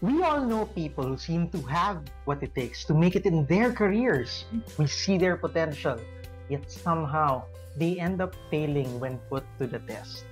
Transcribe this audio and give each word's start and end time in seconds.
We 0.00 0.22
all 0.22 0.40
know 0.40 0.64
people 0.64 1.04
who 1.04 1.18
seem 1.18 1.50
to 1.50 1.60
have 1.68 2.00
what 2.24 2.42
it 2.42 2.54
takes 2.54 2.84
to 2.88 2.94
make 2.94 3.16
it 3.16 3.26
in 3.26 3.44
their 3.44 3.70
careers. 3.70 4.46
We 4.78 4.86
see 4.86 5.18
their 5.18 5.36
potential, 5.36 6.00
yet 6.48 6.72
somehow 6.72 7.44
they 7.76 8.00
end 8.00 8.22
up 8.22 8.34
failing 8.50 8.98
when 8.98 9.18
put 9.28 9.44
to 9.58 9.66
the 9.66 9.78
test. 9.80 10.24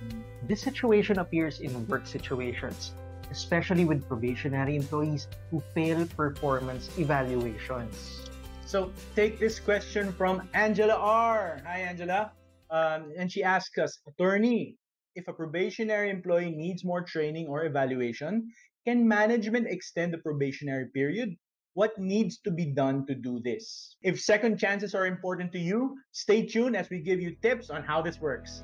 This 0.47 0.61
situation 0.61 1.19
appears 1.19 1.59
in 1.61 1.85
work 1.85 2.07
situations, 2.07 2.97
especially 3.29 3.85
with 3.85 4.07
probationary 4.09 4.75
employees 4.75 5.27
who 5.51 5.61
fail 5.75 6.03
performance 6.17 6.89
evaluations. 6.97 8.25
So 8.65 8.91
take 9.15 9.37
this 9.37 9.59
question 9.59 10.11
from 10.13 10.49
Angela 10.55 10.95
R. 10.97 11.61
Hi, 11.63 11.81
Angela. 11.81 12.31
Um, 12.71 13.13
and 13.17 13.31
she 13.31 13.43
asks 13.43 13.77
us, 13.77 13.99
attorney, 14.07 14.77
if 15.19 15.27
a 15.27 15.33
probationary 15.33 16.09
employee 16.09 16.49
needs 16.49 16.85
more 16.85 17.03
training 17.03 17.47
or 17.47 17.65
evaluation, 17.65 18.47
can 18.87 19.05
management 19.05 19.67
extend 19.67 20.13
the 20.13 20.17
probationary 20.17 20.87
period? 20.95 21.35
What 21.73 21.99
needs 21.99 22.39
to 22.45 22.51
be 22.51 22.65
done 22.65 23.05
to 23.07 23.15
do 23.15 23.41
this? 23.43 23.97
If 24.01 24.21
second 24.21 24.57
chances 24.57 24.95
are 24.95 25.05
important 25.05 25.51
to 25.51 25.59
you, 25.59 25.97
stay 26.13 26.45
tuned 26.45 26.77
as 26.77 26.89
we 26.89 27.01
give 27.01 27.19
you 27.19 27.35
tips 27.41 27.69
on 27.69 27.83
how 27.83 28.01
this 28.01 28.19
works. 28.21 28.63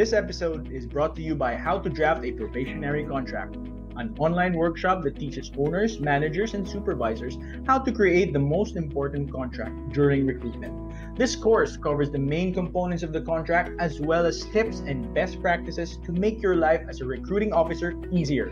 This 0.00 0.14
episode 0.14 0.72
is 0.72 0.86
brought 0.86 1.14
to 1.16 1.22
you 1.22 1.34
by 1.34 1.54
How 1.54 1.78
to 1.78 1.90
Draft 1.90 2.24
a 2.24 2.32
Probationary 2.32 3.04
Contract, 3.04 3.56
an 3.96 4.16
online 4.18 4.54
workshop 4.54 5.02
that 5.02 5.18
teaches 5.18 5.52
owners, 5.58 6.00
managers, 6.00 6.54
and 6.54 6.66
supervisors 6.66 7.36
how 7.66 7.80
to 7.80 7.92
create 7.92 8.32
the 8.32 8.38
most 8.38 8.76
important 8.76 9.30
contract 9.30 9.92
during 9.92 10.26
recruitment. 10.26 10.72
This 11.18 11.36
course 11.36 11.76
covers 11.76 12.10
the 12.10 12.18
main 12.18 12.54
components 12.54 13.02
of 13.02 13.12
the 13.12 13.20
contract 13.20 13.78
as 13.78 14.00
well 14.00 14.24
as 14.24 14.42
tips 14.46 14.78
and 14.78 15.12
best 15.12 15.38
practices 15.42 15.98
to 16.06 16.12
make 16.12 16.40
your 16.40 16.56
life 16.56 16.80
as 16.88 17.02
a 17.02 17.04
recruiting 17.04 17.52
officer 17.52 17.92
easier. 18.10 18.50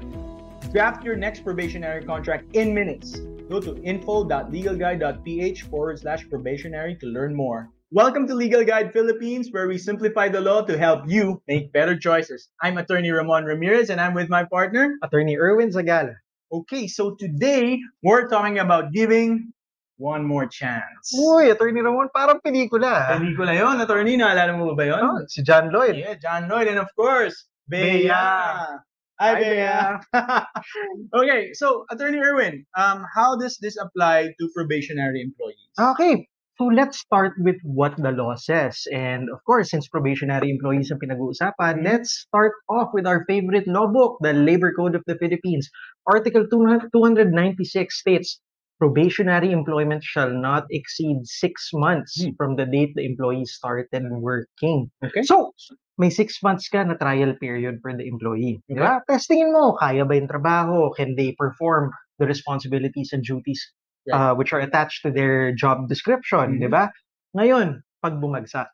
Draft 0.71 1.03
your 1.03 1.17
next 1.17 1.45
probationary 1.45 2.05
contract 2.05 2.55
in 2.55 2.75
minutes. 2.75 3.21
Go 3.49 3.59
to 3.59 3.83
info.legalguide.ph 3.83 5.63
forward 5.63 5.99
slash 5.99 6.29
probationary 6.29 6.95
to 6.97 7.07
learn 7.07 7.35
more. 7.35 7.71
Welcome 7.91 8.27
to 8.29 8.35
Legal 8.35 8.65
Guide 8.65 8.93
Philippines, 8.93 9.49
where 9.51 9.67
we 9.67 9.79
simplify 9.79 10.29
the 10.29 10.41
law 10.43 10.61
to 10.63 10.77
help 10.77 11.09
you 11.09 11.41
make 11.49 11.73
better 11.73 11.97
choices. 11.97 12.49
I'm 12.61 12.77
attorney 12.77 13.11
Ramon 13.11 13.45
Ramirez 13.45 13.89
and 13.89 13.99
I'm 14.01 14.13
with 14.13 14.29
my 14.29 14.45
partner. 14.45 14.99
Attorney 15.03 15.39
Erwin 15.39 15.71
Zagala. 15.71 16.17
Okay, 16.53 16.87
so 16.87 17.17
today 17.19 17.81
we're 18.03 18.29
talking 18.29 18.59
about 18.59 18.93
giving 18.93 19.53
one 19.97 20.25
more 20.25 20.47
chance. 20.47 21.17
Uy, 21.17 21.51
Attorney 21.51 21.81
Ramon, 21.81 22.09
parang 22.15 22.41
pelikula. 22.45 22.93
ah. 22.93 23.17
Pelikula 23.17 23.57
yun, 23.57 23.81
attorney, 23.81 24.17
naalala 24.21 24.53
mo 24.59 24.75
ba 24.77 24.85
yun? 24.87 25.01
Oh, 25.01 25.25
si 25.27 25.43
John 25.43 25.73
Lloyd. 25.73 25.97
Yeah, 25.97 26.15
John 26.21 26.47
Lloyd 26.49 26.69
and 26.69 26.79
of 26.79 26.93
course, 26.95 27.49
Bea. 27.69 28.05
Bea. 28.05 28.09
Hi, 28.09 28.77
Hi, 29.19 29.33
Bea. 29.41 30.45
okay, 31.25 31.53
so 31.55 31.85
attorney 31.91 32.19
Erwin, 32.21 32.65
um, 32.77 33.05
how 33.17 33.35
does 33.37 33.57
this 33.59 33.77
apply 33.81 34.35
to 34.39 34.45
probationary 34.55 35.21
employees? 35.25 35.73
Okay, 35.81 36.29
so 36.59 36.67
let's 36.67 36.99
start 36.99 37.35
with 37.39 37.57
what 37.63 37.97
the 37.97 38.11
law 38.11 38.35
says. 38.35 38.83
And 38.93 39.31
of 39.31 39.39
course, 39.47 39.71
since 39.71 39.87
probationary 39.89 40.51
employees 40.51 40.91
ang 40.91 40.99
pinag-uusapan, 40.99 41.87
let's 41.87 42.27
start 42.27 42.53
off 42.69 42.91
with 42.93 43.07
our 43.07 43.25
favorite 43.31 43.71
law 43.71 43.87
book, 43.87 44.19
the 44.21 44.35
Labor 44.35 44.75
Code 44.75 44.99
of 44.99 45.07
the 45.07 45.15
Philippines. 45.23 45.71
Article 46.11 46.51
200 46.51 46.91
296 46.91 47.95
states, 47.95 48.41
probationary 48.83 49.53
employment 49.55 50.03
shall 50.03 50.31
not 50.31 50.67
exceed 50.75 51.23
six 51.27 51.71
months 51.75 52.19
Hmm. 52.19 52.35
from 52.35 52.51
the 52.59 52.67
date 52.67 52.95
the 52.99 53.07
employee 53.07 53.47
started 53.47 54.05
working. 54.19 54.91
Okay. 55.03 55.23
So, 55.23 55.55
may 55.99 56.11
six 56.11 56.43
months 56.43 56.67
ka 56.71 56.83
na 56.83 56.95
trial 56.99 57.35
period 57.39 57.79
for 57.83 57.95
the 57.95 58.07
employee. 58.07 58.63
Okay. 58.71 58.79
ba? 58.79 59.03
Testingin 59.07 59.51
mo, 59.55 59.75
kaya 59.79 60.03
ba 60.07 60.15
yung 60.19 60.31
trabaho? 60.31 60.91
Can 60.95 61.15
they 61.15 61.35
perform 61.39 61.91
the 62.19 62.27
responsibilities 62.27 63.15
and 63.15 63.23
duties 63.23 63.63
Uh, 64.15 64.33
which 64.35 64.53
are 64.57 64.61
attached 64.65 65.05
to 65.05 65.11
their 65.13 65.53
job 65.53 65.85
description, 65.89 66.57
Mhm. 66.57 66.61
di 66.65 66.69
ba? 66.73 66.89
Ngayon, 67.37 67.85
pag 68.01 68.17
bumagsak, 68.17 68.73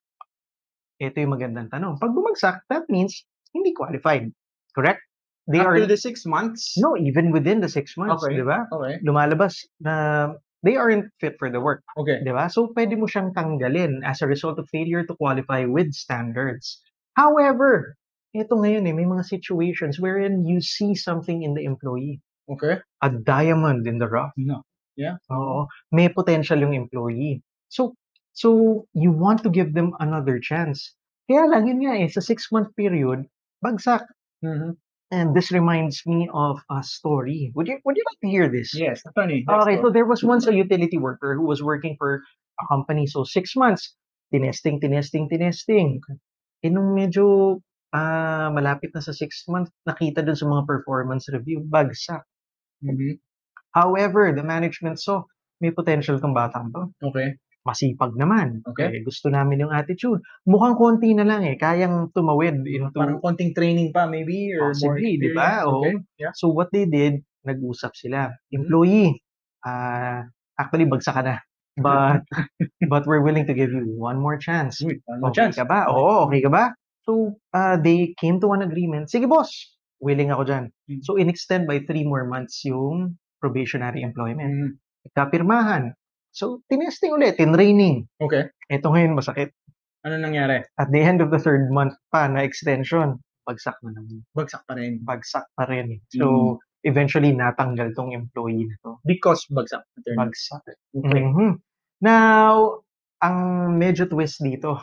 ito 1.02 1.16
yung 1.18 1.34
magandang 1.34 1.68
tanong. 1.70 1.98
Pag 1.98 2.14
bumagsak, 2.14 2.62
that 2.70 2.86
means 2.86 3.26
hindi 3.50 3.74
qualified. 3.74 4.30
Correct? 4.74 5.02
They 5.50 5.60
After 5.60 5.84
are 5.84 5.90
the 5.90 5.98
six 6.00 6.24
months? 6.24 6.72
no 6.80 6.96
even 6.96 7.28
within 7.34 7.60
the 7.60 7.68
six 7.68 7.98
months, 8.00 8.24
Okay. 8.24 8.40
di 8.40 8.44
ba? 8.46 8.64
Okay. 8.72 9.02
Lumalabas 9.04 9.60
na 9.82 10.32
they 10.64 10.78
aren't 10.80 11.12
fit 11.20 11.36
for 11.36 11.52
the 11.52 11.60
work, 11.60 11.84
Okay. 12.00 12.24
di 12.24 12.32
ba? 12.32 12.48
So 12.48 12.72
pwede 12.72 12.96
mo 12.96 13.04
siyang 13.04 13.36
tanggalin 13.36 14.00
as 14.06 14.24
a 14.24 14.26
result 14.30 14.56
of 14.56 14.70
failure 14.72 15.04
to 15.04 15.14
qualify 15.18 15.66
with 15.68 15.92
standards. 15.92 16.80
However, 17.18 17.94
ito 18.32 18.56
ngayon 18.56 18.88
eh, 18.88 18.94
may 18.96 19.04
mga 19.04 19.22
situations 19.28 20.00
wherein 20.00 20.42
you 20.48 20.64
see 20.64 20.96
something 20.96 21.44
in 21.44 21.52
the 21.54 21.62
employee, 21.68 22.24
Okay. 22.48 22.80
a 23.04 23.10
diamond 23.12 23.84
in 23.84 24.00
the 24.00 24.08
rough. 24.08 24.32
No. 24.40 24.64
Yeah. 24.96 25.18
Oo, 25.30 25.66
may 25.90 26.08
potential 26.08 26.58
yung 26.62 26.74
employee. 26.74 27.42
So, 27.68 27.98
so 28.32 28.86
you 28.94 29.10
want 29.10 29.42
to 29.42 29.50
give 29.50 29.74
them 29.74 29.94
another 29.98 30.38
chance. 30.38 30.94
Kaya 31.26 31.50
lang 31.50 31.66
yun 31.66 31.80
nga 31.82 31.98
eh, 31.98 32.10
sa 32.10 32.20
six-month 32.22 32.76
period, 32.76 33.26
bagsak. 33.64 34.04
Mhm. 34.44 34.76
And 35.14 35.30
this 35.36 35.52
reminds 35.54 36.02
me 36.06 36.26
of 36.32 36.58
a 36.70 36.82
story. 36.82 37.52
Would 37.54 37.70
you 37.70 37.78
would 37.86 37.94
you 37.94 38.02
like 38.02 38.20
to 38.24 38.30
hear 38.30 38.50
this? 38.50 38.74
Yes, 38.74 39.04
attorney. 39.06 39.46
Okay, 39.46 39.78
go. 39.78 39.86
so 39.86 39.88
there 39.94 40.08
was 40.08 40.26
once 40.26 40.48
a 40.50 40.54
utility 40.54 40.98
worker 40.98 41.38
who 41.38 41.46
was 41.46 41.62
working 41.62 41.94
for 42.00 42.24
a 42.58 42.64
company. 42.66 43.06
So 43.06 43.22
six 43.22 43.54
months, 43.54 43.94
tinesting, 44.34 44.82
tinesting, 44.82 45.30
tinesting. 45.30 46.02
Eh 46.66 46.72
nung 46.72 46.98
medyo 46.98 47.60
ah, 47.94 48.50
malapit 48.50 48.90
na 48.90 48.98
sa 49.04 49.14
six 49.14 49.46
months, 49.46 49.70
nakita 49.86 50.24
dun 50.26 50.34
sa 50.34 50.50
mga 50.50 50.66
performance 50.66 51.30
review, 51.30 51.62
bagsak. 51.62 52.26
Mhm. 52.82 53.22
However, 53.74 54.30
the 54.30 54.46
management 54.46 55.02
saw, 55.02 55.26
may 55.58 55.74
potential 55.74 56.16
tong 56.22 56.34
batang 56.34 56.70
to. 56.70 56.94
Okay. 57.10 57.34
masipag 57.64 58.12
naman. 58.14 58.60
Okay. 58.60 58.92
Eh, 58.92 59.02
gusto 59.02 59.32
namin 59.32 59.64
yung 59.64 59.72
attitude. 59.72 60.20
Mukhang 60.44 60.76
konti 60.76 61.16
na 61.16 61.24
lang 61.24 61.48
eh, 61.48 61.56
kayang 61.56 62.12
tumawid 62.12 62.60
into 62.68 62.92
Parang 62.92 63.24
konting 63.24 63.56
training 63.56 63.88
pa 63.88 64.04
maybe 64.04 64.52
or 64.52 64.76
more 64.76 65.00
Possibly, 65.00 65.16
di 65.16 65.32
ba? 65.32 65.64
Oo. 65.64 65.80
Okay. 65.80 65.94
Yeah. 66.20 66.32
So 66.36 66.52
what 66.52 66.68
they 66.76 66.84
did, 66.84 67.24
nag-usap 67.48 67.96
sila. 67.96 68.28
Mhm. 68.28 68.52
Employee, 68.60 69.10
ah 69.64 70.28
actually 70.60 70.84
bagsak 70.86 71.16
ka 71.16 71.22
na. 71.24 71.36
But 71.80 72.22
but 72.86 73.02
we're 73.08 73.24
willing 73.24 73.50
to 73.50 73.56
give 73.56 73.74
you 73.74 73.82
one 73.98 74.20
more 74.20 74.38
chance. 74.38 74.78
Uy, 74.78 75.02
one 75.08 75.18
more 75.24 75.32
Okay 75.34 75.50
chance. 75.50 75.58
ka 75.58 75.66
ba? 75.66 75.90
Oo, 75.90 76.28
okay 76.30 76.44
ka 76.44 76.52
ba? 76.52 76.70
So 77.02 77.40
uh, 77.50 77.80
they 77.80 78.14
came 78.14 78.38
to 78.44 78.52
an 78.54 78.62
agreement. 78.62 79.10
Sige 79.10 79.26
boss, 79.26 79.50
willing 79.98 80.30
ako 80.30 80.46
dyan. 80.46 80.64
Mhm. 80.86 81.02
So 81.02 81.16
in-extend 81.16 81.64
by 81.66 81.82
three 81.82 82.04
more 82.04 82.28
months 82.28 82.60
yung 82.68 83.16
probationary 83.44 84.00
employment. 84.00 84.48
Mhm. 84.48 84.68
Nagkapirmahan. 85.12 85.92
So 86.32 86.64
tinesting 86.66 87.12
ulit, 87.12 87.36
training. 87.36 88.08
Okay. 88.16 88.48
Ito 88.72 88.88
ngayon 88.88 89.12
masakit. 89.12 89.52
Ano 90.00 90.16
nangyari? 90.16 90.64
At 90.80 90.88
the 90.88 91.00
end 91.04 91.20
of 91.20 91.28
the 91.28 91.36
third 91.36 91.68
month 91.68 91.92
pa 92.08 92.24
na 92.24 92.40
extension, 92.40 93.20
bagsak 93.44 93.76
na 93.84 93.92
naman. 93.92 94.24
Bagsak 94.32 94.64
pa 94.64 94.72
rin. 94.80 95.00
Bagsak 95.04 95.44
pa 95.52 95.64
rin. 95.68 96.00
So, 96.12 96.56
eventually, 96.84 97.32
natanggal 97.32 97.92
tong 97.96 98.12
employee 98.12 98.68
na 98.68 98.76
to. 98.84 99.00
Because 99.04 99.44
bagsak. 99.48 99.80
Attorney. 99.96 100.16
Bagsak. 100.20 100.60
Okay. 100.96 101.24
Mhm. 101.24 101.56
Now, 102.04 102.80
ang 103.24 103.36
medyo 103.80 104.04
twist 104.04 104.44
dito, 104.44 104.80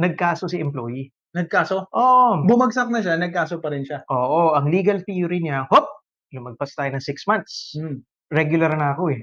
nagkaso 0.00 0.48
si 0.48 0.56
employee. 0.56 1.12
Nagkaso? 1.36 1.92
Oh, 1.92 2.40
Bumagsak 2.48 2.88
na 2.88 3.04
siya, 3.04 3.20
nagkaso 3.20 3.60
pa 3.60 3.68
rin 3.68 3.84
siya. 3.84 4.08
oo, 4.08 4.56
ang 4.56 4.72
legal 4.72 5.04
theory 5.04 5.44
niya, 5.44 5.68
hop, 5.68 5.95
lumagpas 6.34 6.74
tayo 6.74 6.90
ng 6.94 7.02
six 7.04 7.26
months. 7.26 7.74
Hmm. 7.76 8.02
Regular 8.32 8.74
na 8.74 8.94
ako 8.96 9.14
eh. 9.14 9.22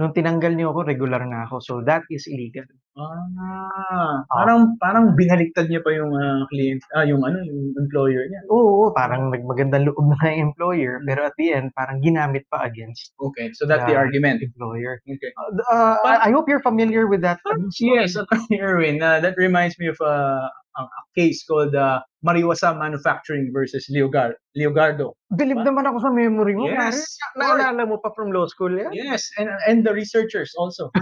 Nung 0.00 0.16
tinanggal 0.16 0.56
niyo 0.56 0.72
ako, 0.72 0.88
regular 0.88 1.20
na 1.28 1.44
ako. 1.44 1.60
So, 1.60 1.72
that 1.84 2.02
is 2.08 2.24
illegal. 2.26 2.64
Ah, 2.96 4.24
parang 4.28 4.76
parang 4.76 5.16
binaliktad 5.16 5.68
niya 5.68 5.80
pa 5.80 5.92
yung 5.92 6.12
ah, 6.12 6.44
client, 6.52 6.80
ah 6.92 7.04
yung 7.08 7.24
ano, 7.24 7.40
yung 7.44 7.72
employer 7.76 8.24
niya. 8.28 8.40
Oo, 8.52 8.92
parang 8.92 9.32
nagmagandang 9.32 9.88
loob 9.88 10.12
na 10.12 10.28
yung 10.32 10.52
employer, 10.52 11.00
pero 11.08 11.24
at 11.28 11.36
the 11.40 11.52
end, 11.56 11.72
parang 11.72 12.00
ginamit 12.04 12.44
pa 12.52 12.64
against 12.68 13.12
Okay, 13.20 13.52
so 13.56 13.64
that's 13.64 13.84
the 13.88 13.96
Yeah. 13.96 14.04
argument. 14.04 14.44
employer. 14.44 15.00
Okay. 15.08 15.32
Uh, 15.72 15.96
I 16.04 16.28
I 16.28 16.30
hope 16.36 16.48
you're 16.48 16.64
familiar 16.64 17.08
with 17.08 17.24
that. 17.24 17.40
Yes, 17.80 18.16
Attorney 18.16 18.60
Erwin, 18.60 19.00
uh, 19.00 19.20
that 19.24 19.36
reminds 19.40 19.76
me 19.80 19.88
of 19.88 19.96
uh, 20.04 20.48
a, 20.76 20.80
a 20.84 21.02
case 21.16 21.44
called 21.48 21.72
uh, 21.72 22.00
Mariwasa 22.22 22.70
Manufacturing 22.78 23.50
versus 23.52 23.90
Leogar 23.90 24.38
Leogardo. 24.56 25.18
Believe 25.34 25.58
naman 25.66 25.90
ako 25.90 25.98
sa 26.06 26.10
memory 26.14 26.54
mo. 26.54 26.70
Yes. 26.70 27.18
Na- 27.34 27.58
Naalala 27.58 27.86
mo 27.90 27.98
pa 27.98 28.14
from 28.14 28.30
law 28.30 28.46
school 28.46 28.70
yan? 28.70 28.94
Yes, 28.94 29.26
and 29.38 29.50
and 29.66 29.82
the 29.82 29.90
researchers 29.92 30.54
also. 30.54 30.88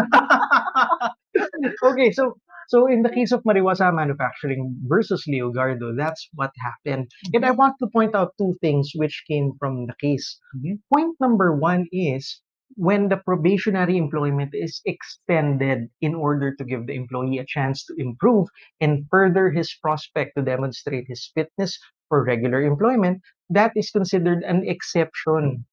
Okay, 1.84 2.10
so 2.10 2.34
so 2.68 2.86
in 2.86 3.02
the 3.02 3.08
case 3.12 3.32
of 3.32 3.42
Mariwasa 3.44 3.92
Manufacturing 3.94 4.74
versus 4.88 5.24
Leogardo, 5.28 5.94
that's 5.96 6.28
what 6.34 6.50
happened. 6.58 7.08
And 7.32 7.44
I 7.44 7.52
want 7.52 7.76
to 7.80 7.86
point 7.92 8.14
out 8.14 8.32
two 8.38 8.56
things 8.60 8.92
which 8.96 9.24
came 9.28 9.52
from 9.58 9.86
the 9.86 9.94
case. 10.00 10.38
Mhm. 10.56 10.80
Point 10.92 11.14
number 11.20 11.54
one 11.56 11.86
is 11.92 12.40
when 12.76 13.08
the 13.08 13.16
probationary 13.16 13.96
employment 13.96 14.50
is 14.52 14.80
extended 14.84 15.88
in 16.00 16.14
order 16.14 16.54
to 16.56 16.64
give 16.64 16.86
the 16.86 16.94
employee 16.94 17.38
a 17.38 17.46
chance 17.46 17.84
to 17.86 17.94
improve 17.98 18.48
and 18.80 19.06
further 19.10 19.50
his 19.50 19.74
prospect 19.82 20.36
to 20.36 20.42
demonstrate 20.42 21.06
his 21.08 21.30
fitness 21.34 21.78
for 22.08 22.24
regular 22.24 22.62
employment, 22.62 23.20
that 23.50 23.72
is 23.76 23.90
considered 23.90 24.42
an 24.44 24.62
exception 24.68 25.64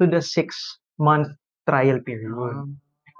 to 0.00 0.06
the 0.06 0.20
six-month 0.22 1.28
trial 1.68 2.00
period. 2.00 2.34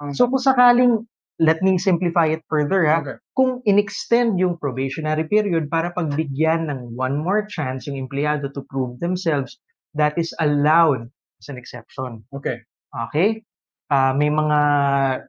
Ah, 0.01 0.13
So 0.13 0.27
kung 0.27 0.41
sakaling, 0.41 1.07
let 1.41 1.63
me 1.63 1.79
simplify 1.79 2.27
it 2.33 2.45
further 2.49 2.85
ha, 2.85 3.01
okay. 3.01 3.17
kung 3.37 3.61
in-extend 3.65 4.37
yung 4.37 4.61
probationary 4.61 5.25
period 5.29 5.73
para 5.73 5.93
pagbigyan 5.97 6.69
ng 6.69 6.97
one 6.97 7.17
more 7.21 7.49
chance 7.49 7.89
yung 7.89 7.97
empleyado 7.97 8.53
to 8.53 8.65
prove 8.69 9.01
themselves, 9.01 9.57
that 9.97 10.17
is 10.21 10.33
allowed 10.41 11.09
as 11.41 11.49
an 11.49 11.57
exception. 11.57 12.25
Okay. 12.33 12.61
Okay? 12.91 13.43
Ah, 13.91 14.15
may 14.15 14.31
mga 14.31 14.59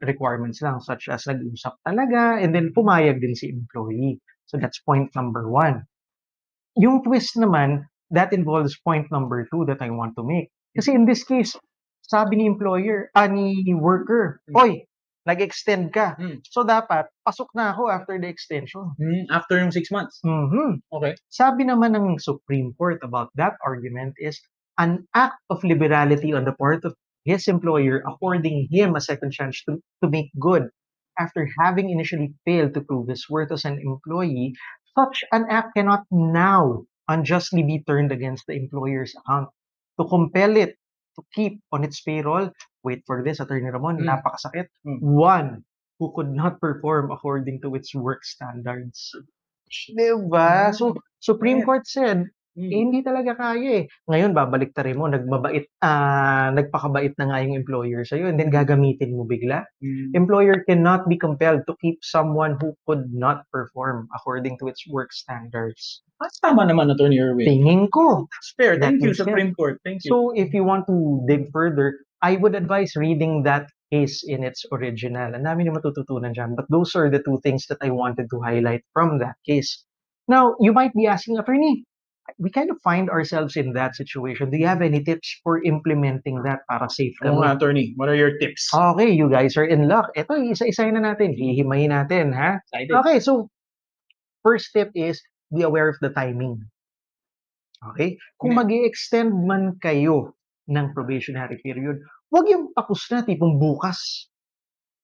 requirements 0.05 0.61
lang 0.61 0.77
such 0.85 1.09
as 1.09 1.25
nag-usap 1.25 1.81
talaga 1.81 2.37
and 2.37 2.53
then 2.53 2.69
pumayag 2.69 3.17
din 3.17 3.33
si 3.33 3.49
employee. 3.49 4.21
So 4.45 4.61
that's 4.61 4.77
point 4.85 5.09
number 5.17 5.49
one. 5.49 5.89
Yung 6.77 7.01
twist 7.01 7.33
naman, 7.41 7.89
that 8.13 8.35
involves 8.35 8.77
point 8.85 9.09
number 9.09 9.47
two 9.49 9.65
that 9.65 9.81
I 9.81 9.89
want 9.89 10.13
to 10.19 10.23
make. 10.23 10.53
Kasi 10.77 10.93
in 10.93 11.09
this 11.09 11.25
case, 11.25 11.57
sabi 12.05 12.37
ni 12.37 12.45
employer, 12.45 13.09
ah, 13.15 13.25
ni 13.25 13.63
worker, 13.73 14.43
Mm. 14.45 14.55
Oy, 14.61 14.71
nag-extend 15.25 15.93
ka. 15.93 16.19
Mm. 16.19 16.43
So 16.45 16.61
dapat, 16.61 17.09
pasok 17.25 17.49
na 17.57 17.73
ako 17.73 17.89
after 17.89 18.17
the 18.19 18.27
extension. 18.27 18.93
Hmm, 18.97 19.25
after 19.29 19.57
yung 19.57 19.71
six 19.73 19.89
months. 19.89 20.19
Mhm. 20.25 20.81
Okay. 20.91 21.13
Sabi 21.29 21.65
naman 21.65 21.93
ng 21.93 22.17
Supreme 22.17 22.73
Court 22.75 22.99
about 23.05 23.29
that 23.37 23.55
argument 23.65 24.17
is 24.17 24.37
an 24.81 25.05
act 25.13 25.37
of 25.49 25.61
liberality 25.61 26.33
on 26.33 26.45
the 26.45 26.55
part 26.57 26.81
of 26.85 26.97
his 27.23 27.47
employer 27.47 28.03
affording 28.07 28.67
him 28.71 28.95
a 28.95 29.01
second 29.01 29.31
chance 29.31 29.63
to, 29.65 29.81
to 30.03 30.09
make 30.09 30.31
good 30.39 30.69
after 31.19 31.47
having 31.59 31.89
initially 31.89 32.33
failed 32.45 32.73
to 32.73 32.81
prove 32.81 33.07
his 33.09 33.29
worth 33.29 33.51
as 33.51 33.65
an 33.65 33.79
employee, 33.79 34.53
such 34.97 35.23
an 35.31 35.45
act 35.49 35.75
cannot 35.75 36.03
now 36.11 36.83
unjustly 37.07 37.63
be 37.63 37.83
turned 37.85 38.11
against 38.11 38.45
the 38.47 38.53
employer's 38.55 39.13
account. 39.15 39.49
To 39.99 40.07
compel 40.07 40.55
it 40.57 40.75
to 41.17 41.21
keep 41.35 41.59
on 41.71 41.83
its 41.83 41.99
payroll, 42.01 42.51
wait 42.83 43.03
for 43.05 43.23
this, 43.23 43.39
Attorney 43.39 43.69
Ramon, 43.69 43.99
Mm. 43.99 44.07
napakasakit. 44.07 44.67
Mm. 44.87 44.99
One 45.01 45.49
who 45.99 46.13
could 46.15 46.31
not 46.31 46.59
perform 46.59 47.11
according 47.11 47.61
to 47.61 47.75
its 47.75 47.93
work 47.93 48.23
standards. 48.23 49.11
Diba? 49.97 50.73
So, 50.75 50.95
Supreme. 51.19 51.63
Court 51.63 51.87
said, 51.87 52.25
Hmm. 52.51 52.67
eh, 52.67 52.79
hindi 52.83 52.99
talaga 52.99 53.31
kaya 53.31 53.69
eh. 53.79 53.83
Ngayon, 54.11 54.35
babalik 54.35 54.75
ta 54.75 54.83
rin 54.83 54.99
mo, 54.99 55.07
nagbabait, 55.07 55.71
ah, 55.79 56.51
nagpakabait 56.51 57.15
na 57.15 57.31
nga 57.31 57.37
yung 57.39 57.55
employer 57.55 58.03
sa'yo 58.03 58.27
and 58.27 58.35
then 58.35 58.51
gagamitin 58.51 59.15
mo 59.15 59.23
bigla. 59.23 59.63
Hmm. 59.79 60.11
Employer 60.11 60.59
cannot 60.67 61.07
be 61.07 61.15
compelled 61.15 61.63
to 61.63 61.79
keep 61.79 62.03
someone 62.03 62.59
who 62.59 62.75
could 62.83 63.07
not 63.15 63.47
perform 63.55 64.11
according 64.11 64.59
to 64.59 64.67
its 64.67 64.83
work 64.91 65.15
standards. 65.15 66.03
Ah, 66.19 66.29
tama 66.43 66.67
naman, 66.67 66.91
Attorney 66.91 67.17
Erwin. 67.23 67.47
Tingin 67.47 67.87
ko. 67.87 68.27
It's 68.27 68.51
fair. 68.59 68.75
That 68.75 68.93
Thank 68.93 69.01
you, 69.01 69.15
makes 69.15 69.23
sense. 69.23 69.31
Supreme 69.31 69.55
Court. 69.55 69.79
Thank 69.87 70.03
you. 70.03 70.11
So, 70.11 70.35
if 70.35 70.51
you 70.51 70.67
want 70.67 70.85
to 70.91 71.23
dig 71.25 71.49
further, 71.55 72.03
I 72.21 72.37
would 72.37 72.53
advise 72.53 72.93
reading 72.99 73.41
that 73.49 73.71
case 73.89 74.23
in 74.23 74.43
its 74.43 74.63
original. 74.71 75.33
Ang 75.35 75.43
dami 75.43 75.65
na 75.67 75.75
matututunan 75.75 76.31
dyan. 76.31 76.53
But 76.55 76.69
those 76.69 76.93
are 76.95 77.09
the 77.09 77.23
two 77.23 77.41
things 77.41 77.65
that 77.67 77.81
I 77.81 77.89
wanted 77.89 78.29
to 78.29 78.37
highlight 78.39 78.85
from 78.93 79.19
that 79.19 79.35
case. 79.43 79.83
Now, 80.29 80.55
you 80.61 80.71
might 80.71 80.93
be 80.93 81.09
asking, 81.09 81.41
attorney, 81.41 81.83
we 82.39 82.49
kind 82.49 82.69
of 82.69 82.77
find 82.83 83.09
ourselves 83.09 83.55
in 83.55 83.73
that 83.73 83.95
situation. 83.95 84.49
Do 84.51 84.57
you 84.57 84.67
have 84.67 84.81
any 84.81 85.03
tips 85.03 85.27
for 85.43 85.63
implementing 85.63 86.43
that 86.43 86.63
para 86.69 86.89
safe 86.89 87.15
Ano 87.23 87.41
kami? 87.41 87.51
Attorney? 87.55 87.85
What 87.97 88.09
are 88.09 88.15
your 88.15 88.37
tips? 88.37 88.69
Okay, 88.73 89.09
you 89.11 89.27
guys 89.29 89.57
are 89.57 89.65
in 89.67 89.87
luck. 89.87 90.11
Ito, 90.15 90.37
isa-isahin 90.39 90.95
na 90.99 91.13
natin. 91.13 91.33
Hihimayin 91.35 91.91
natin, 91.91 92.31
ha? 92.35 92.59
Excited. 92.71 92.93
Okay, 93.03 93.17
so 93.19 93.49
first 94.45 94.71
tip 94.73 94.91
is 94.95 95.19
be 95.51 95.61
aware 95.63 95.89
of 95.89 95.97
the 95.99 96.09
timing. 96.15 96.63
Okay? 97.93 98.15
Kung 98.37 98.53
mag 98.53 98.69
extend 98.69 99.33
man 99.33 99.75
kayo 99.81 100.37
ng 100.69 100.93
probationary 100.93 101.57
period, 101.65 101.99
wag 102.29 102.45
yung 102.47 102.69
tapos 102.77 103.03
na, 103.09 103.25
tipong 103.25 103.57
bukas. 103.57 104.29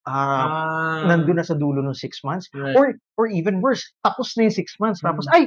Ah, 0.07 0.47
Ah, 0.47 0.99
nandun 1.03 1.35
na 1.35 1.43
sa 1.43 1.51
dulo 1.51 1.83
ng 1.83 1.91
six 1.97 2.23
months. 2.23 2.47
right. 2.55 2.71
Or, 2.79 2.95
or 3.19 3.27
even 3.27 3.59
worse, 3.59 3.83
tapos 4.07 4.31
na 4.39 4.47
yung 4.47 4.55
six 4.55 4.79
months. 4.79 5.03
Tapos, 5.03 5.27
Mm. 5.27 5.35
ay, 5.35 5.43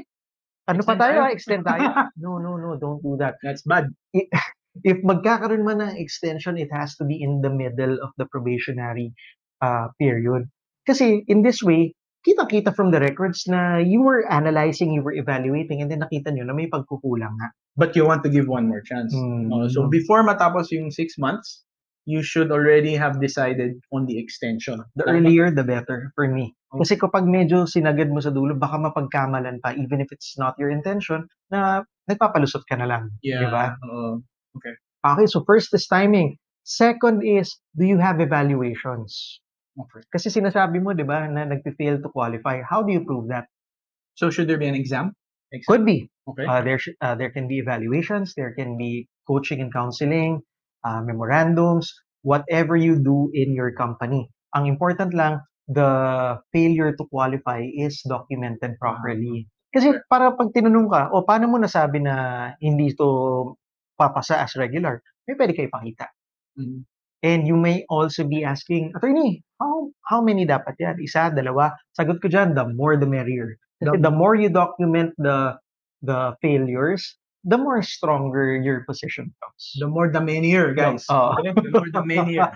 ano 0.71 0.81
pa 0.87 0.95
tayo? 0.95 1.27
ah, 1.27 1.31
Extend 1.35 1.67
tayo. 1.67 1.83
no, 2.23 2.39
no, 2.39 2.57
no, 2.57 2.79
don't 2.79 3.03
do 3.03 3.19
that. 3.19 3.37
That's 3.43 3.67
bad. 3.67 3.91
If 4.15 5.03
magkakaroon 5.03 5.67
man 5.67 5.83
ng 5.83 5.99
extension, 5.99 6.55
it 6.55 6.71
has 6.71 6.95
to 7.03 7.05
be 7.05 7.19
in 7.19 7.43
the 7.43 7.51
middle 7.51 7.99
of 7.99 8.15
the 8.17 8.25
probationary 8.31 9.11
uh, 9.59 9.91
period. 9.99 10.47
Kasi 10.87 11.27
in 11.27 11.43
this 11.43 11.61
way, 11.61 11.93
kita-kita 12.23 12.77
from 12.77 12.93
the 12.93 13.01
records 13.01 13.49
na 13.49 13.81
you 13.81 14.05
were 14.05 14.25
analyzing, 14.29 14.93
you 14.93 15.03
were 15.03 15.17
evaluating, 15.17 15.81
and 15.83 15.91
then 15.91 16.05
nakita 16.05 16.31
nyo 16.31 16.45
na 16.45 16.55
may 16.55 16.69
pagkukulang 16.69 17.35
nga. 17.41 17.49
But 17.77 17.97
you 17.97 18.05
want 18.05 18.23
to 18.29 18.31
give 18.31 18.47
one 18.47 18.69
more 18.69 18.85
chance. 18.85 19.13
Mm. 19.15 19.49
Uh, 19.49 19.67
so 19.69 19.89
before 19.89 20.23
matapos 20.23 20.69
yung 20.71 20.93
six 20.93 21.17
months, 21.17 21.65
you 22.11 22.27
should 22.27 22.51
already 22.51 22.99
have 22.99 23.23
decided 23.23 23.79
on 23.95 24.11
the 24.11 24.19
extension. 24.19 24.83
The 24.99 25.07
earlier, 25.07 25.55
the 25.55 25.63
better 25.63 26.11
for 26.19 26.27
me. 26.27 26.59
Okay. 26.75 26.83
Kasi 26.83 26.95
kapag 26.99 27.31
medyo 27.31 27.71
sinagad 27.71 28.11
mo 28.11 28.19
sa 28.19 28.35
dulo, 28.35 28.59
baka 28.59 28.83
mapagkamalan 28.83 29.63
pa, 29.63 29.79
even 29.79 30.03
if 30.03 30.11
it's 30.11 30.35
not 30.35 30.59
your 30.59 30.75
intention, 30.75 31.31
na 31.55 31.87
nagpapalusot 32.11 32.67
ka 32.67 32.75
na 32.75 32.91
lang. 32.91 33.15
Yeah. 33.23 33.47
Di 33.47 33.49
ba? 33.55 33.65
oo. 33.87 34.27
Okay, 35.07 35.27
so 35.31 35.47
first 35.47 35.71
is 35.71 35.87
timing. 35.87 36.35
Second 36.67 37.23
is, 37.23 37.55
do 37.79 37.87
you 37.87 38.03
have 38.03 38.19
evaluations? 38.19 39.39
Okay. 39.79 40.03
Kasi 40.11 40.29
sinasabi 40.29 40.83
mo, 40.83 40.93
di 40.93 41.07
ba, 41.07 41.31
na 41.31 41.47
nag-fail 41.47 42.03
to 42.03 42.11
qualify. 42.11 42.61
How 42.67 42.83
do 42.83 42.91
you 42.91 43.07
prove 43.07 43.31
that? 43.31 43.47
So 44.19 44.29
should 44.29 44.51
there 44.51 44.61
be 44.61 44.69
an 44.69 44.77
exam? 44.77 45.15
Exam. 45.55 45.71
Could 45.71 45.87
be. 45.87 46.11
Okay. 46.29 46.45
Uh, 46.47 46.61
there, 46.61 46.79
sh- 46.79 46.99
uh, 47.01 47.15
there 47.15 47.31
can 47.31 47.49
be 47.49 47.59
evaluations, 47.59 48.35
there 48.37 48.53
can 48.53 48.77
be 48.77 49.09
coaching 49.27 49.63
and 49.63 49.73
counseling, 49.73 50.43
uh, 50.85 51.01
memorandums, 51.05 51.91
whatever 52.23 52.77
you 52.77 53.01
do 53.01 53.31
in 53.33 53.53
your 53.53 53.73
company. 53.73 54.29
Ang 54.57 54.67
important 54.67 55.15
lang, 55.15 55.41
the 55.71 55.91
failure 56.51 56.93
to 56.97 57.05
qualify 57.09 57.63
is 57.63 58.03
documented 58.09 58.75
properly. 58.83 59.47
Kasi 59.71 59.95
para 60.11 60.35
pag 60.35 60.51
tinanong 60.51 60.91
ka, 60.91 61.03
o 61.15 61.23
paano 61.23 61.47
mo 61.47 61.57
nasabi 61.63 62.03
na 62.03 62.51
hindi 62.59 62.91
to 62.99 63.55
papasa 63.95 64.43
as 64.43 64.57
regular, 64.59 64.99
may 65.31 65.39
pwede 65.39 65.55
kayo 65.55 65.71
ipakita. 65.71 66.11
Mhm. 66.59 66.83
And 67.21 67.45
you 67.45 67.61
may 67.61 67.85
also 67.93 68.25
be 68.25 68.43
asking, 68.49 68.97
attorney, 68.97 69.45
how 69.61 69.93
how 70.09 70.25
many 70.25 70.49
dapat 70.49 70.81
yan? 70.81 70.97
Isa, 71.05 71.29
dalawa? 71.29 71.77
Sagot 71.93 72.17
ko 72.25 72.33
dyan, 72.33 72.57
the 72.57 72.65
more 72.73 72.97
the 72.97 73.05
merrier. 73.05 73.61
The- 73.85 74.01
the 74.01 74.13
more 74.13 74.33
you 74.33 74.49
document 74.49 75.13
the 75.21 75.61
the 76.01 76.33
failures, 76.41 77.20
the 77.45 77.59
more 77.59 77.83
stronger 77.83 78.57
your 78.57 78.85
position 78.85 79.33
becomes. 79.33 79.63
The 79.79 79.89
more 79.89 80.09
the 80.13 80.21
merrier, 80.21 80.75
guys. 80.75 81.07
Okay? 81.11 81.53
The 81.57 81.71
more 81.73 81.91
the 81.93 82.05
merrier. 82.05 82.51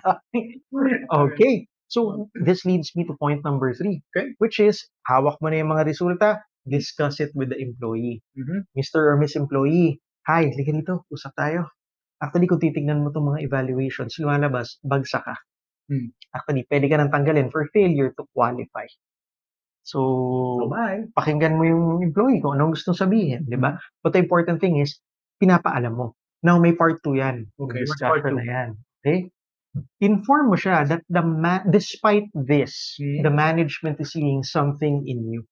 okay. 1.12 1.66
So, 1.88 2.28
this 2.34 2.64
leads 2.64 2.90
me 2.96 3.04
to 3.06 3.14
point 3.16 3.44
number 3.44 3.72
three, 3.72 4.02
Okay. 4.10 4.34
which 4.42 4.58
is, 4.58 4.82
hawak 5.06 5.38
mo 5.38 5.48
na 5.52 5.62
yung 5.62 5.70
mga 5.70 5.86
resulta, 5.86 6.42
discuss 6.66 7.20
it 7.20 7.30
with 7.36 7.52
the 7.52 7.58
employee. 7.60 8.24
Mhm. 8.34 8.66
Mr. 8.74 9.14
or 9.14 9.16
Miss 9.20 9.36
Employee, 9.36 10.00
hi, 10.26 10.48
halika 10.50 10.72
dito, 10.72 10.94
usap 11.12 11.36
tayo. 11.36 11.68
Actually, 12.24 12.48
kung 12.48 12.58
titignan 12.58 13.04
mo 13.04 13.12
itong 13.12 13.36
mga 13.36 13.44
evaluations, 13.44 14.16
lumalabas, 14.16 14.80
bagsak 14.80 15.22
ka. 15.28 15.36
Hmm. 15.92 16.08
Actually, 16.32 16.64
pwede 16.72 16.88
ka 16.88 16.96
nang 16.96 17.12
tanggalin 17.12 17.52
for 17.52 17.68
failure 17.76 18.16
to 18.16 18.24
qualify. 18.32 18.88
So, 19.84 20.00
So, 20.64 20.72
bye. 20.72 21.04
pakinggan 21.12 21.60
mo 21.60 21.64
yung 21.68 21.86
employee 22.00 22.40
kung 22.40 22.56
anong 22.56 22.72
gustong 22.72 22.96
sabihin, 22.96 23.44
di 23.44 23.60
ba? 23.60 23.76
But 24.00 24.16
the 24.16 24.24
important 24.24 24.58
thing 24.64 24.80
is, 24.80 24.96
pinapaalam 25.36 25.92
mo. 25.92 26.16
Now, 26.40 26.56
may 26.56 26.72
part 26.72 27.04
2 27.04 27.20
yan. 27.20 27.52
Okay, 27.60 27.84
what's 27.84 28.00
part 28.00 28.24
discussion 28.24 28.32
two? 28.32 28.38
na 28.40 28.44
yan. 28.48 28.68
Okay? 29.04 29.18
Inform 30.00 30.54
mo 30.54 30.56
siya 30.56 30.86
that 30.88 31.02
the 31.10 31.20
ma- 31.20 31.66
despite 31.68 32.30
this, 32.32 32.96
Hmm. 32.96 33.26
the 33.26 33.32
management 33.32 34.00
is 34.00 34.14
seeing 34.14 34.40
something 34.46 35.04
in 35.04 35.28
you. 35.28 35.44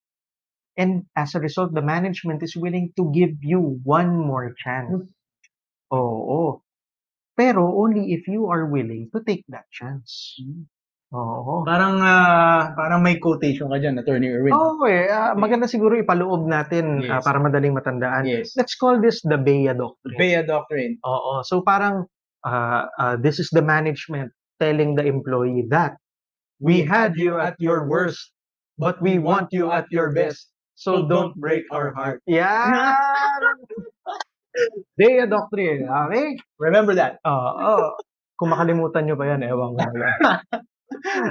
And 0.79 1.05
as 1.13 1.37
a 1.37 1.41
result, 1.43 1.77
the 1.77 1.85
management 1.85 2.41
is 2.41 2.57
willing 2.57 2.97
to 2.97 3.13
give 3.13 3.37
you 3.45 3.61
one 3.85 4.17
more 4.17 4.57
chance. 4.57 5.05
Oo. 5.93 6.65
Pero 7.37 7.61
only 7.77 8.17
if 8.17 8.25
you 8.29 8.49
are 8.49 8.65
willing 8.65 9.13
to 9.13 9.21
take 9.21 9.45
that 9.53 9.69
chance. 9.69 10.41
Oo. 11.13 11.61
Parang 11.69 12.01
ah, 12.01 12.73
parang 12.73 13.05
may 13.05 13.21
quotation 13.21 13.69
ka 13.69 13.77
dyan, 13.77 14.01
Attorney 14.01 14.33
Erwin. 14.33 14.57
Oo 14.57 14.89
eh. 14.89 15.13
ah, 15.13 15.37
maganda 15.37 15.69
siguro 15.69 15.93
ipaloob 16.01 16.49
natin 16.49 17.05
ah, 17.05 17.21
Yes. 17.21 17.25
para 17.29 17.37
madaling 17.37 17.77
matandaan. 17.77 18.25
Yes. 18.25 18.57
Let's 18.57 18.73
call 18.73 18.97
this 18.97 19.21
the 19.21 19.37
Bea 19.37 19.77
Doctrine. 19.77 20.17
Bea 20.17 20.41
Doctrine. 20.41 20.97
Oo. 21.05 21.45
So 21.45 21.61
parang 21.61 22.09
uh, 22.49 22.83
uh, 22.97 23.15
this 23.21 23.37
is 23.37 23.53
the 23.53 23.61
management 23.61 24.33
telling 24.57 24.97
the 24.97 25.05
employee 25.05 25.69
that 25.69 26.01
we 26.65 26.81
had 26.81 27.13
you 27.21 27.37
at 27.37 27.61
your 27.61 27.85
worst, 27.85 28.33
but 28.81 28.97
we 29.05 29.21
want 29.21 29.53
you 29.53 29.69
at 29.69 29.85
your 29.93 30.17
best. 30.17 30.49
So 30.81 31.05
don't 31.05 31.37
break 31.37 31.69
our 31.69 31.93
heart. 31.93 32.25
Yeah. 32.31 32.97
Bea 34.97 35.29
Doctrine. 35.29 35.85
Okay? 35.93 36.41
Remember 36.57 36.97
that. 36.97 37.21
Oo. 37.29 38.01
Kung 38.41 38.49
makalimutan 38.49 39.05
nyo 39.05 39.17
pa 39.21 39.29
yan, 39.29 39.45
ewan 39.45 39.77
ko 39.77 39.81
na 39.81 39.93
lang. 39.93 40.17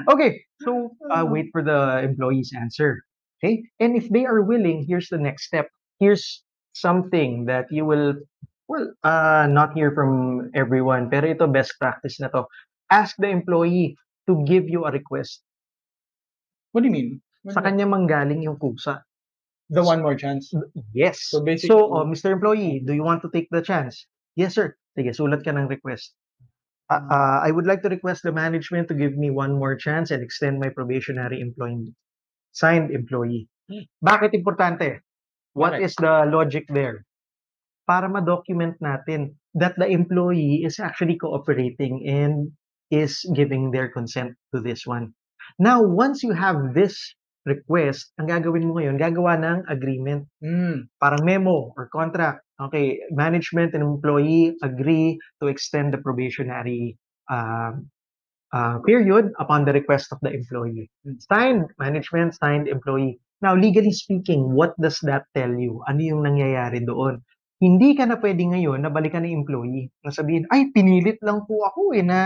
okay, 0.09 0.41
so 0.61 0.91
uh, 1.09 1.25
wait 1.27 1.49
for 1.51 1.63
the 1.63 2.01
employee's 2.03 2.51
answer. 2.55 3.03
Okay, 3.41 3.63
and 3.79 3.97
if 3.97 4.09
they 4.09 4.25
are 4.25 4.41
willing, 4.41 4.85
here's 4.87 5.09
the 5.09 5.17
next 5.17 5.45
step. 5.49 5.67
Here's 5.99 6.43
something 6.73 7.45
that 7.45 7.65
you 7.69 7.85
will, 7.85 8.15
well, 8.67 8.93
uh, 9.03 9.47
not 9.49 9.73
hear 9.73 9.91
from 9.91 10.49
everyone, 10.53 11.09
pero 11.09 11.33
ito 11.33 11.47
best 11.49 11.75
practice 11.81 12.21
na 12.21 12.29
to. 12.33 12.45
Ask 12.93 13.17
the 13.17 13.29
employee 13.33 13.97
to 14.29 14.43
give 14.45 14.69
you 14.69 14.85
a 14.85 14.91
request. 14.91 15.41
What 16.71 16.81
do 16.83 16.87
you 16.87 16.93
mean? 16.93 17.21
What 17.43 17.57
Sa 17.57 17.61
kanya 17.65 17.89
manggaling 17.89 18.45
yung 18.45 18.61
kusa. 18.61 19.01
the 19.71 19.81
one 19.83 20.01
more 20.03 20.15
chance. 20.15 20.51
Yes. 20.93 21.31
So 21.31 21.39
So, 21.39 21.43
basically- 21.47 21.79
oh, 21.79 22.03
Mr. 22.03 22.35
Employee, 22.35 22.83
do 22.83 22.91
you 22.93 23.03
want 23.03 23.23
to 23.23 23.29
take 23.31 23.47
the 23.49 23.63
chance? 23.63 24.05
Yes, 24.35 24.55
sir. 24.55 24.75
Sige, 24.99 25.15
sulat 25.15 25.47
ka 25.47 25.55
ng 25.55 25.71
request. 25.71 26.11
Uh, 26.91 27.39
I 27.39 27.51
would 27.51 27.63
like 27.63 27.81
to 27.83 27.89
request 27.89 28.23
the 28.27 28.35
management 28.35 28.91
to 28.91 28.95
give 28.95 29.15
me 29.15 29.31
one 29.31 29.55
more 29.55 29.79
chance 29.79 30.11
and 30.11 30.19
extend 30.19 30.59
my 30.59 30.67
probationary 30.67 31.39
employment. 31.39 31.95
Signed, 32.51 32.91
employee. 32.91 33.47
Hmm. 33.71 33.87
Bakit 34.03 34.35
importante? 34.35 34.99
What 35.55 35.79
Bakit? 35.79 35.87
is 35.87 35.93
the 35.95 36.27
logic 36.27 36.67
there? 36.67 37.07
Para 37.87 38.11
ma-document 38.11 38.75
natin 38.83 39.39
that 39.55 39.79
the 39.79 39.87
employee 39.87 40.67
is 40.67 40.79
actually 40.83 41.15
cooperating 41.15 42.03
and 42.07 42.51
is 42.91 43.23
giving 43.31 43.71
their 43.71 43.87
consent 43.87 44.35
to 44.51 44.59
this 44.59 44.83
one. 44.83 45.15
Now, 45.59 45.79
once 45.83 46.23
you 46.23 46.35
have 46.35 46.75
this 46.75 46.95
request, 47.47 48.11
ang 48.19 48.27
gagawin 48.29 48.67
mo 48.67 48.77
ngayon, 48.77 48.99
gagawa 48.99 49.39
ng 49.39 49.65
agreement 49.71 50.27
Mm. 50.43 50.91
parang 50.99 51.23
memo 51.23 51.71
or 51.73 51.87
contract. 51.87 52.43
Okay, 52.61 53.01
management 53.09 53.73
and 53.73 53.81
employee 53.81 54.53
agree 54.61 55.17
to 55.41 55.49
extend 55.49 55.93
the 55.93 55.97
probationary 55.97 56.93
um, 57.25 57.89
uh, 58.53 58.77
period 58.85 59.33
upon 59.41 59.65
the 59.65 59.73
request 59.73 60.13
of 60.13 60.21
the 60.21 60.29
employee. 60.29 60.85
Signed 61.25 61.73
management, 61.81 62.37
signed 62.37 62.69
employee. 62.69 63.17
Now, 63.41 63.57
legally 63.57 63.89
speaking, 63.89 64.53
what 64.53 64.77
does 64.77 65.01
that 65.09 65.25
tell 65.33 65.49
you? 65.49 65.81
Ano 65.89 66.05
yung 66.05 66.21
nangyayari 66.21 66.85
doon? 66.85 67.25
Hindi 67.57 67.97
ka 67.97 68.05
na 68.05 68.21
pwede 68.21 68.45
ngayon 68.45 68.85
na 68.85 68.93
balikan 68.93 69.25
ng 69.25 69.33
employee 69.41 69.89
na 70.05 70.13
sabihin, 70.13 70.45
ay, 70.53 70.69
pinilit 70.73 71.17
lang 71.25 71.45
po 71.49 71.65
ako 71.65 71.97
eh 71.97 72.05
na, 72.05 72.19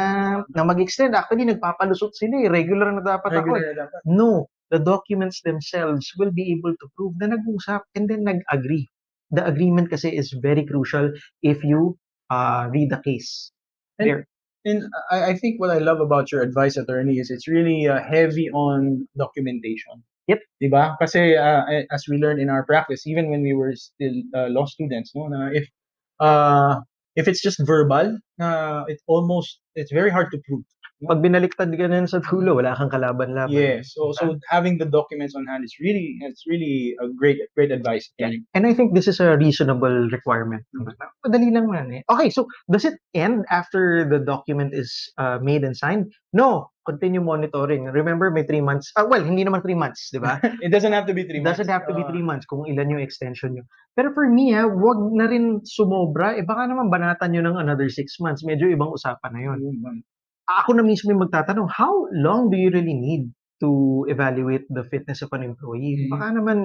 na 0.51 0.63
mag-extend. 0.67 1.15
Actually, 1.15 1.47
nagpapalusot 1.47 2.11
sila 2.15 2.43
eh. 2.43 2.51
Regular 2.51 2.91
na 2.91 3.03
dapat 3.03 3.31
ako. 3.31 3.55
eh." 3.55 3.63
Regular 3.63 3.63
na 3.71 3.75
dapat. 3.87 3.99
No, 4.03 4.51
the 4.71 4.79
documents 4.83 5.39
themselves 5.43 6.11
will 6.19 6.31
be 6.35 6.51
able 6.51 6.75
to 6.75 6.87
prove 6.99 7.15
na 7.23 7.31
nag-usap 7.31 7.83
and 7.95 8.11
then 8.11 8.27
nag-agree. 8.27 8.87
The 9.31 9.45
agreement 9.45 9.89
kasi 9.89 10.15
is 10.15 10.33
very 10.41 10.65
crucial 10.65 11.11
if 11.41 11.63
you 11.63 11.97
uh, 12.29 12.67
read 12.71 12.89
the 12.91 13.01
case. 13.03 13.51
And- 13.99 14.07
There. 14.09 14.27
And 14.65 14.81
I, 15.11 15.25
I 15.25 15.33
think 15.37 15.61
what 15.61 15.69
I 15.69 15.77
love 15.77 16.01
about 16.01 16.31
your 16.33 16.41
advice, 16.41 16.75
attorney, 16.75 17.21
is 17.21 17.29
it's 17.29 17.47
really 17.47 17.85
uh, 17.87 18.01
heavy 18.01 18.49
on 18.49 19.07
documentation. 19.15 20.01
Yep. 20.25 20.39
Diba? 20.57 20.97
Kasi 20.97 21.37
uh, 21.37 21.61
I- 21.69 21.85
as 21.93 22.09
we 22.09 22.17
learned 22.17 22.41
in 22.41 22.49
our 22.49 22.65
practice, 22.65 23.05
even 23.05 23.29
when 23.29 23.45
we 23.45 23.53
were 23.53 23.77
still 23.77 24.17
uh, 24.33 24.49
law 24.49 24.65
students, 24.65 25.13
no, 25.13 25.29
na 25.29 25.53
if 25.53 25.69
uh, 26.19 26.81
if 27.15 27.27
it's 27.29 27.41
just 27.45 27.61
verbal, 27.61 28.17
uh, 28.41 28.83
it 28.89 28.97
almost 29.05 29.61
it's 29.77 29.93
very 29.93 30.09
hard 30.09 30.33
to 30.33 30.41
prove. 30.49 30.65
Pag 31.03 31.19
binaliktad 31.19 31.75
ka 31.75 31.91
na 31.91 32.07
sa 32.07 32.23
dulo, 32.23 32.55
wala 32.55 32.71
kang 32.71 32.87
kalaban-laban. 32.87 33.51
Yes. 33.51 33.91
So 33.91 34.15
so 34.15 34.39
having 34.47 34.79
the 34.79 34.87
documents 34.87 35.35
on 35.35 35.43
hand 35.43 35.67
is 35.67 35.75
really 35.83 36.15
it's 36.23 36.47
really 36.47 36.95
a 37.03 37.11
great 37.11 37.35
great 37.51 37.67
advice. 37.75 38.07
attorney. 38.15 38.47
And 38.55 38.63
I 38.63 38.71
think 38.71 38.95
this 38.95 39.11
is 39.11 39.19
a 39.19 39.35
reasonable 39.35 40.07
requirement. 40.07 40.63
Madali 41.27 41.51
lang 41.51 41.67
man 41.67 41.91
eh. 41.99 42.01
Okay, 42.07 42.31
so 42.31 42.47
does 42.71 42.87
it 42.87 42.95
end 43.11 43.43
after 43.51 44.07
the 44.07 44.23
document 44.23 44.71
is 44.71 44.87
uh, 45.19 45.35
made 45.43 45.67
and 45.67 45.75
signed? 45.75 46.07
No. 46.31 46.71
Continue 46.85 47.17
monitoring. 47.17 47.89
Remember, 47.89 48.29
may 48.29 48.45
three 48.45 48.61
months. 48.61 48.93
Ah, 48.93 49.09
well, 49.09 49.17
hindi 49.25 49.41
naman 49.41 49.65
three 49.65 49.73
months, 49.73 50.13
di 50.13 50.21
ba? 50.21 50.37
It 50.61 50.69
doesn't 50.69 50.93
have 50.93 51.09
to 51.09 51.17
be 51.17 51.25
three 51.25 51.41
It 51.41 51.47
doesn't 51.49 51.65
months. 51.65 51.73
have 51.81 51.89
to 51.89 51.97
be 51.97 52.05
Uh, 52.05 52.09
three 52.13 52.21
months 52.21 52.45
kung 52.45 52.61
ilan 52.69 52.93
yung 52.93 53.01
extension 53.01 53.57
nyo. 53.57 53.65
Pero 53.97 54.13
for 54.13 54.29
me, 54.29 54.53
ha, 54.53 54.69
wag 54.69 55.01
na 55.17 55.25
rin 55.25 55.65
sumobra. 55.65 56.37
Eh, 56.37 56.45
baka 56.45 56.69
naman 56.69 56.93
banatan 56.93 57.33
nyo 57.33 57.41
ng 57.41 57.57
another 57.57 57.89
six 57.89 58.21
months. 58.21 58.45
Medyo 58.45 58.69
ibang 58.69 58.93
usapan 58.93 59.33
na 59.33 59.41
yun. 59.49 59.57
Mm, 60.45 60.59
Ako 60.61 60.77
na 60.77 60.83
mismo 60.85 61.09
yung 61.09 61.25
magtatanong, 61.25 61.69
how 61.73 62.05
long 62.13 62.53
do 62.53 62.57
you 62.57 62.69
really 62.69 62.93
need 62.93 63.33
to 63.61 64.03
evaluate 64.09 64.67
the 64.69 64.85
fitness 64.93 65.25
of 65.25 65.33
an 65.33 65.41
employee? 65.41 66.05
Mhm. 66.05 66.11
Baka 66.13 66.27
naman, 66.37 66.57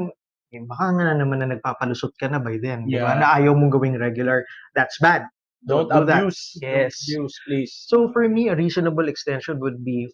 eh, 0.52 0.62
baka 0.68 0.87
nga 0.92 1.16
naman 1.16 1.40
na 1.40 1.56
nagpapalusot 1.56 2.12
ka 2.20 2.28
na 2.28 2.42
by 2.42 2.60
then. 2.60 2.84
Yeah. 2.84 3.08
Na 3.16 3.40
ayaw 3.40 3.56
mong 3.56 3.72
gawing 3.72 3.96
regular. 3.96 4.44
That's 4.76 5.00
bad. 5.00 5.25
Don't 5.64 5.88
do 5.92 6.04
that. 6.08 6.25
abuse. 6.25 6.56
Yes. 6.60 6.96
Don't 7.08 7.25
abuse, 7.28 7.37
please. 7.46 7.72
So 7.88 8.08
for 8.12 8.25
me, 8.28 8.49
a 8.49 8.56
reasonable 8.56 9.08
extension 9.08 9.60
would 9.60 9.84
be 9.84 10.08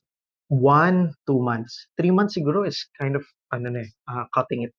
one, 0.51 1.15
two 1.27 1.39
months. 1.43 1.91
Three 1.99 2.11
months 2.11 2.39
siguro 2.39 2.67
is 2.67 2.87
kind 2.99 3.15
of, 3.15 3.25
ano 3.51 3.71
na 3.71 3.83
eh, 3.83 3.91
ah, 4.11 4.27
cutting 4.35 4.67
it. 4.67 4.75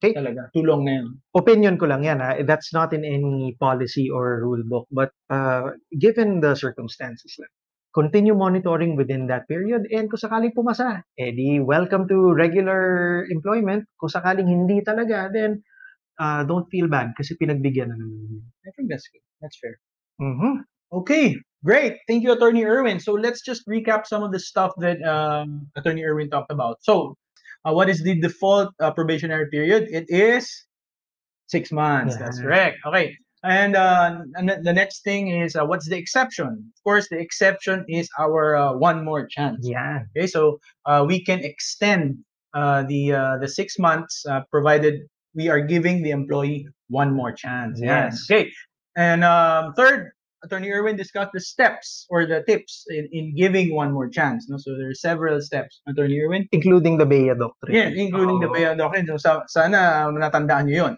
Talaga. 0.00 0.48
Too 0.56 0.64
long 0.64 0.88
na 0.88 0.96
yan. 0.96 1.06
opinion 1.36 1.76
ko 1.76 1.84
lang 1.84 2.00
yan. 2.08 2.24
ah. 2.24 2.40
That's 2.40 2.72
not 2.72 2.96
in 2.96 3.04
any 3.04 3.52
policy 3.60 4.08
or 4.08 4.40
rule 4.40 4.64
book. 4.64 4.88
But 4.88 5.12
uh, 5.28 5.76
given 5.92 6.40
the 6.40 6.56
circumstances 6.56 7.36
lang, 7.36 7.52
continue 7.94 8.34
monitoring 8.34 8.96
within 8.96 9.26
that 9.26 9.48
period. 9.50 9.86
And 9.90 10.06
kung 10.10 10.20
sakaling 10.22 10.54
pumasa, 10.54 11.02
eh 11.18 11.34
di 11.34 11.58
welcome 11.58 12.06
to 12.08 12.32
regular 12.34 13.24
employment. 13.30 13.86
Kung 13.98 14.10
sakaling 14.12 14.46
hindi 14.46 14.80
talaga, 14.82 15.30
then 15.32 15.62
uh, 16.22 16.44
don't 16.44 16.68
feel 16.70 16.86
bad 16.86 17.12
kasi 17.18 17.34
pinagbigyan 17.34 17.90
na 17.90 17.96
naman. 17.98 18.44
I 18.66 18.70
think 18.76 18.90
that's 18.92 19.08
good. 19.10 19.24
That's 19.42 19.58
fair. 19.58 19.80
Mhm. 20.20 20.62
Okay, 20.92 21.38
great. 21.64 21.98
Thank 22.10 22.22
you, 22.26 22.32
Attorney 22.34 22.66
Irwin. 22.66 22.98
So 22.98 23.14
let's 23.14 23.42
just 23.42 23.62
recap 23.66 24.06
some 24.06 24.22
of 24.22 24.30
the 24.34 24.42
stuff 24.42 24.74
that 24.82 24.98
um, 25.06 25.70
Attorney 25.78 26.02
Irwin 26.04 26.28
talked 26.30 26.50
about. 26.50 26.82
So, 26.82 27.14
uh, 27.64 27.72
what 27.72 27.88
is 27.88 28.02
the 28.02 28.18
default 28.20 28.74
uh, 28.82 28.90
probationary 28.90 29.46
period? 29.50 29.86
It 29.88 30.10
is 30.10 30.50
six 31.46 31.70
months. 31.72 32.18
That's 32.18 32.38
Yeah. 32.38 32.44
correct. 32.46 32.76
Okay. 32.86 33.06
And, 33.42 33.74
uh, 33.74 34.20
and 34.36 34.48
the- 34.48 34.60
the 34.62 34.72
next 34.72 35.00
thing 35.02 35.28
is 35.32 35.56
uh, 35.56 35.64
what's 35.64 35.88
the 35.88 35.96
exception? 35.96 36.46
Of 36.76 36.80
course, 36.84 37.08
the 37.08 37.18
exception 37.18 37.84
is 37.88 38.08
our 38.18 38.56
uh, 38.56 38.72
one 38.76 39.04
more 39.04 39.24
chance. 39.26 39.64
Yeah. 39.64 40.04
Okay, 40.12 40.26
so 40.28 40.60
uh, 40.84 41.04
we 41.08 41.24
can 41.24 41.40
extend 41.40 42.20
uh, 42.52 42.82
the 42.84 43.12
uh, 43.14 43.34
the 43.40 43.48
six 43.48 43.78
months 43.78 44.26
uh, 44.28 44.42
provided 44.50 45.08
we 45.32 45.48
are 45.48 45.60
giving 45.62 46.02
the 46.02 46.10
employee 46.10 46.66
one 46.92 47.14
more 47.14 47.32
chance. 47.32 47.80
Yes. 47.80 48.26
Okay. 48.28 48.50
And 48.98 49.22
um, 49.24 49.72
third, 49.78 50.10
Attorney 50.42 50.68
Irwin 50.72 50.96
discussed 50.96 51.30
the 51.32 51.38
steps 51.40 52.04
or 52.10 52.26
the 52.26 52.42
tips 52.42 52.84
in, 52.90 53.06
in 53.12 53.24
giving 53.38 53.72
one 53.72 53.92
more 53.92 54.08
chance. 54.10 54.48
No? 54.50 54.58
So 54.58 54.74
there 54.76 54.90
are 54.90 54.94
several 54.98 55.40
steps, 55.40 55.80
Attorney 55.86 56.18
Irwin. 56.20 56.48
Including 56.50 56.98
the 56.98 57.06
Bea 57.06 57.30
Doctrine. 57.38 57.70
Yeah, 57.76 57.88
including 57.94 58.40
the 58.40 58.48
Oo. 58.50 58.54
Bea 58.58 58.74
Doctrine. 58.74 59.06
So 59.06 59.16
sa, 59.16 59.46
sana 59.46 60.10
natandaan 60.10 60.66
nyo 60.66 60.74
yun. 60.90 60.94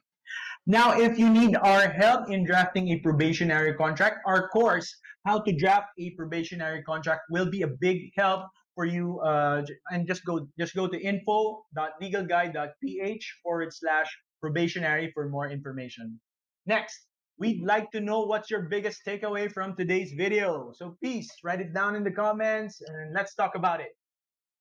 Now, 0.67 0.93
if 0.93 1.19
you 1.19 1.29
need 1.29 1.57
our 1.57 1.91
help 1.91 2.31
in 2.31 2.45
drafting 2.45 2.89
a 2.89 3.01
probationary 3.01 3.75
contract, 3.75 4.19
our 4.27 4.49
course, 4.49 4.95
How 5.27 5.41
to 5.41 5.53
Draft 5.53 5.89
a 5.99 6.11
Probationary 6.11 6.85
Contract, 6.85 7.23
will 7.31 7.51
be 7.51 7.63
a 7.63 7.69
big 7.69 8.13
help 8.17 8.47
for 8.75 8.85
you. 8.85 9.21
Uh, 9.21 9.65
and 9.91 10.07
just 10.07 10.25
go 10.25 10.47
just 10.59 10.75
go 10.75 10.87
to 10.87 11.01
info.legalguide.ph 11.01 13.35
forward 13.43 13.73
slash 13.73 14.07
probationary 14.41 15.11
for 15.15 15.29
more 15.29 15.51
information. 15.51 16.21
Next, 16.67 17.07
we'd 17.39 17.63
like 17.63 17.91
to 17.91 18.01
know 18.01 18.23
what's 18.23 18.51
your 18.51 18.63
biggest 18.63 19.01
takeaway 19.07 19.51
from 19.51 19.75
today's 19.77 20.13
video. 20.17 20.73
So 20.75 20.97
please 21.03 21.29
write 21.43 21.61
it 21.61 21.75
down 21.75 21.97
in 21.97 22.05
the 22.05 22.13
comments 22.13 22.81
and 22.87 23.13
let's 23.13 23.35
talk 23.35 23.57
about 23.57 23.81
it. 23.81 23.91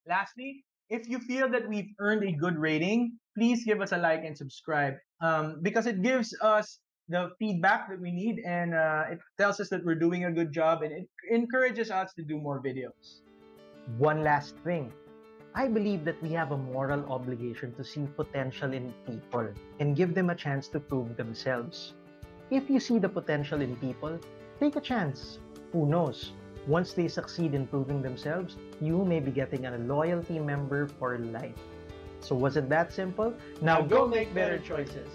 Lastly, 0.08 0.64
if 0.92 1.08
you 1.08 1.20
feel 1.20 1.48
that 1.50 1.68
we've 1.68 1.90
earned 2.00 2.24
a 2.24 2.34
good 2.34 2.58
rating, 2.58 3.18
please 3.36 3.64
give 3.64 3.80
us 3.80 3.94
a 3.94 3.98
like 3.98 4.26
and 4.26 4.38
subscribe 4.38 4.96
um, 5.22 5.60
because 5.62 5.88
it 5.88 6.04
gives 6.04 6.36
us 6.42 6.80
the 7.08 7.32
feedback 7.40 7.90
that 7.90 8.00
we 8.00 8.12
need 8.12 8.44
and 8.46 8.76
uh, 8.76 9.06
it 9.10 9.20
tells 9.40 9.60
us 9.62 9.70
that 9.70 9.84
we're 9.86 9.96
doing 9.96 10.26
a 10.26 10.32
good 10.32 10.52
job 10.52 10.84
and 10.84 10.92
it 10.92 11.08
encourages 11.32 11.92
us 11.92 12.14
to 12.14 12.24
do 12.24 12.38
more 12.38 12.62
videos. 12.62 13.24
One 13.98 14.22
last 14.22 14.56
thing. 14.66 14.92
I 15.56 15.68
believe 15.68 16.04
that 16.06 16.22
we 16.22 16.32
have 16.34 16.52
a 16.52 16.58
moral 16.58 17.06
obligation 17.12 17.74
to 17.76 17.84
see 17.84 18.06
potential 18.18 18.74
in 18.74 18.94
people 19.08 19.48
and 19.80 19.96
give 19.96 20.14
them 20.14 20.30
a 20.30 20.36
chance 20.36 20.68
to 20.70 20.80
prove 20.80 21.16
themselves. 21.16 21.94
If 22.50 22.70
you 22.70 22.82
see 22.82 23.00
the 23.00 23.10
potential 23.10 23.62
in 23.62 23.78
people, 23.78 24.20
take 24.60 24.76
a 24.76 24.82
chance. 24.82 25.40
Who 25.72 25.86
knows? 25.88 26.34
Once 26.68 26.94
they 26.94 27.08
succeed 27.08 27.54
in 27.54 27.66
proving 27.66 28.02
themselves, 28.02 28.58
you 28.80 29.04
may 29.04 29.20
be 29.20 29.32
getting 29.32 29.66
a 29.66 29.78
loyalty 29.80 30.38
member 30.38 30.88
for 30.88 31.18
life. 31.18 31.56
So 32.20 32.36
was 32.36 32.56
it 32.56 32.70
that 32.70 32.94
simple? 32.94 33.34
Now 33.62 33.82
go 33.82 34.08
make 34.08 34.34
better 34.34 34.60
choices. 34.60 35.10